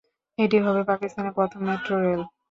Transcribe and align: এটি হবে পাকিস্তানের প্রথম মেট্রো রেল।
এটি 0.37 0.57
হবে 0.65 0.81
পাকিস্তানের 0.89 1.33
প্রথম 1.37 1.59
মেট্রো 1.67 1.95
রেল। 2.03 2.21